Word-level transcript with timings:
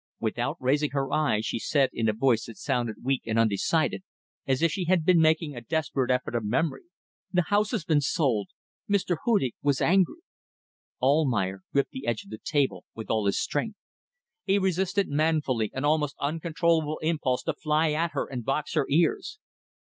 Without 0.19 0.57
raising 0.59 0.89
her 0.93 1.11
eyes 1.13 1.45
she 1.45 1.59
said, 1.59 1.91
in 1.93 2.09
a 2.09 2.13
voice 2.13 2.45
that 2.45 2.57
sounded 2.57 2.95
weak 3.03 3.21
and 3.27 3.37
undecided 3.37 4.01
as 4.47 4.63
if 4.63 4.71
she 4.71 4.85
had 4.85 5.05
been 5.05 5.21
making 5.21 5.55
a 5.55 5.61
desperate 5.61 6.09
effort 6.09 6.33
of 6.33 6.43
memory 6.43 6.85
"The 7.31 7.43
house 7.49 7.69
has 7.69 7.85
been 7.85 8.01
sold. 8.01 8.49
Mr. 8.89 9.17
Hudig 9.25 9.53
was 9.61 9.79
angry." 9.79 10.21
Almayer 11.03 11.61
gripped 11.71 11.91
the 11.91 12.07
edge 12.07 12.23
of 12.23 12.31
the 12.31 12.39
table 12.43 12.83
with 12.95 13.11
all 13.11 13.27
his 13.27 13.39
strength. 13.39 13.77
He 14.43 14.57
resisted 14.57 15.07
manfully 15.07 15.69
an 15.71 15.85
almost 15.85 16.15
uncontrollable 16.19 16.97
impulse 17.03 17.43
to 17.43 17.53
fly 17.53 17.91
at 17.91 18.13
her 18.13 18.25
and 18.25 18.43
box 18.43 18.73
her 18.73 18.87
ears. 18.89 19.37